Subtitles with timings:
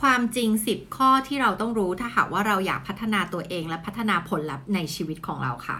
[0.00, 5.78] ความจริง 10 ข้อที่เราต้องรู้ถ้าหากว่าเราอยากพัฒนาตัวเองและพัฒนาผลลัพธ์ในชีวิตของเราค่ะ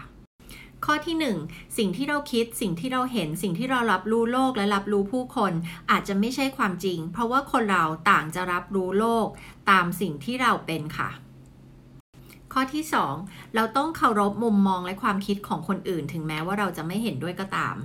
[0.85, 5.53] ข้อที่ 1 สิ่งที่เราคิด สิ่งที่เราเห็น สิ่งที่เรารับรู้โลกและรับรู้ผู้คน
[5.91, 9.27] อาจจะไม่ใช่ความจริง เพราะว่าคนเราต่างจะรับรู้โลก
[9.69, 11.09] ตามสิ่งที่เราเป็นค่ะ
[12.53, 12.83] ข้อที่
[13.17, 17.75] 2 เราต้องเคารพมุมมองและความคิดของคนอื่น ถึงแม้ว่าเราจะไม่เห็นด้วยก็ตาม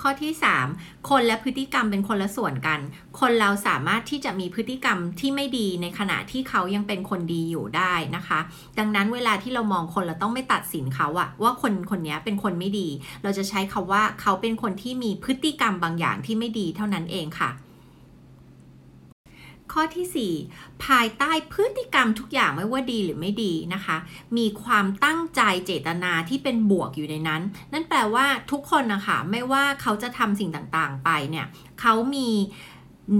[0.00, 0.32] ข้อที่
[0.70, 2.80] 3 คนและพฤติกรรมเป็นคนละส่วนกัน
[3.20, 8.40] คนเราสามารถที่จะมีพฤติกรรมที่ไม่ดีในขณะที่เขายังเป็นคนดีอยู่ได้นะคะ
[8.78, 12.88] ดังนั้นเวลาที่เรามองคนเราต้องไม่ตัดสินเขาอะว่าคนคนนี้เป็นคนไม่ดี
[13.22, 17.50] เราจะใช้คาว่าเขาเป็นคนที่มีพฤติกรรมบางอย่างที่ไม่ดีเท่านั้นเองค่ะ
[19.72, 23.96] ข้อที่ 4 ภายใต้พฤติกรรมทุกอย่างไม่ว่าดีหรือไม่ดีนะคะ
[24.36, 31.46] มีความตั้งใจเจตนาที่เป็นบวกอยู่ในนั้น นั่นแปลว่าทุกคนนะคะไม่ว่าเขาจะทำสิ่งต่างๆ ไปเนี่ย
[31.80, 32.30] เขามี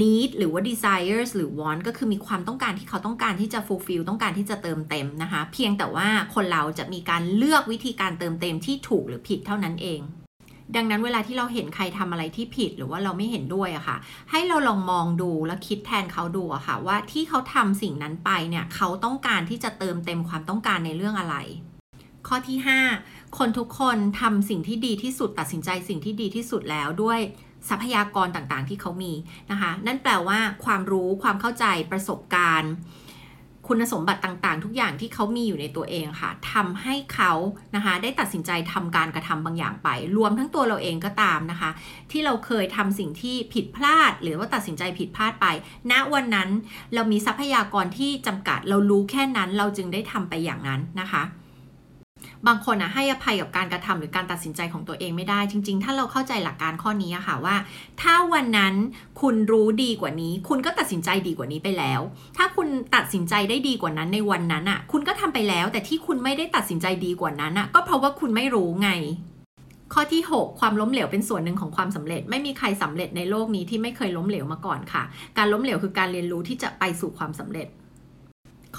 [0.01, 10.01] need หรือว่า desires หรือ want ก็คือมีความต้องการที่เขาต้องการที่จะ fulfill ต้องการที่จะเติมเต็มนะคะ เพียงแต่ว่าคนเราจะมีการเลือกวิธีการเติมเต็มที่ถูกหรือผิดเท่านั้นเอง
[10.77, 13.97] ดังนั้นเวลาที่เราเห็นใครทำอะไรที่ผิดหรือว่าเราไม่เห็นด้วยอะค่ะ
[14.31, 21.37] ให้เราลองมองดูแล้วคิดแทนเขาดูอะค่ะ ว่าที่เขาทำสิ่งนั้นไปเนี่ยเขาต้องการที่จะเติมเต็มความต้องการในเรื่องอะไร
[22.29, 22.59] ข้อที่
[22.99, 27.21] 5 คนทุกคนทำสิ่งที่ดีที่สุดตัดสินใจสิ่งที่ดีที่สุดแล้วด้วย
[27.69, 29.13] ทรัพยากรต่างๆที่เขามี
[29.51, 32.73] นะคะ นั่นแปลว่าความรู้ความเข้าใจประสบการณ์
[33.73, 37.33] คุณสมบัติต่างๆ ทุกอย่างที่เขามีอยู่ในตัวเองค่ะทำให้เขา
[37.77, 41.71] นะคะได้ตัดสินใจทำการกระทำบางอย่างไป รวมทั้งตัวเราเองก็ตามนะคะ
[42.11, 45.47] ที่เราเคยทำสิ่งที่ผิดพลาด หรือว่าตัดสินใจผิดพลาดไป
[45.91, 46.49] ณวันนั้น
[46.95, 51.23] เรามีทรัพยากรที่จำกัด เรารู้แค่นั้นเราจึงได้ทำไปอย่างนั้นนะคะ
[52.47, 57.57] บางคนอะให้อภัยกับการกระทำหรือการตัดสินใจของตัวเองไม่ได้จริง ๆ ถ้าเราเข้าใจหลักการข้อนี้อะค่ะว่า
[58.03, 58.75] ถ้าวันนั้น
[59.21, 62.01] คุณรู้ดีกว่านี้ คุณก็ตัดสินใจดีกว่านี้ไปแล้ว
[62.37, 68.91] ถ้าคุณตัดสินใจได้ดีกว่านั้นในวันนั้นอะคุณก็ทำไปแล้ว แต่ที่คุณไม่ได้ตัดสินใจดีกว่านั้นอะก็เพราะว่าคุณไม่รู้ไง
[69.95, 75.03] ข้อที่ 6 ความล้มเหลวเป็นส่วนหนึ่งของความสำเร็จ ไม่มีใครสำเร็จในโลกนี้ที่ไม่เคยล้มเหลวมาก่อนค่ะ
[75.39, 77.69] การล้มเหลวคือการเรียนรู้ที่จะไปสู่ความสำเร็จ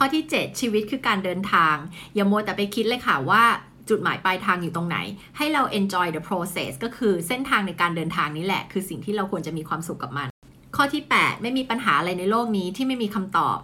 [0.04, 1.76] ข้อที่ 7 ชีวิตคือการเดินทาง
[2.16, 3.44] อย่ามัวแต่ไปคิดเลยค่ะว่า
[3.90, 4.98] จุดหมายปลายทางอยู่ตรงไหน
[5.38, 10.28] ให้เรา enjoy the process ก็คือเส้นทางในการเดินทางนี้แหละ คือสิ่งที่เราควรจะมีความสุขกับมัน
[10.76, 13.58] ข้อที่ 8 ไม่มีปัญหาอะไรในโลกนี้ที่ไม่มีคำตอบ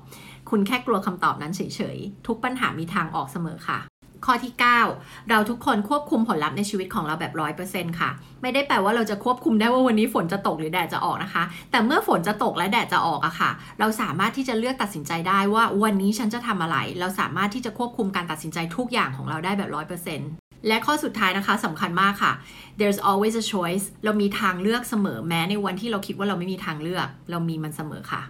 [0.50, 1.62] คุณแค่กลัวคำตอบนั้นเฉ
[1.96, 3.80] ยๆ ทุกปัญหามีทางออกเสมอค่ะ
[4.26, 4.54] ข้อที่
[4.92, 8.10] 9 เราทุกคนควบคุมผลลัพธ์ในชีวิตของเราแบบร้อยเปอร์เซ็นต์ค่ะ
[8.42, 20.30] ไม่ได้แปลว่าเราจะควบคุมได้ว่าวันนี้ฝนจะตกหรือแดดจะออกนะคะ แต่เมื่อฝนจะตกและแดดจะออกอะค่ะ เราสามารถที่จะเลือกตัดสินใจได้ว่าวันนี้ฉันจะทำอะไร เราสามารถที่จะควบคุมการตัดสินใจทุกอย่างของเราได้แบบร้อยเปอร์เซ็นต์
[20.68, 22.34] และข้อสุดท้ายนะคะสำคัญมากค่ะ
[22.80, 28.24] there's always a choice เรามีทางเลือกเสมอแม้ในวันที่เราคิดว่าเราไม่มีทางเลือก เรามีมันเสมอค่ะ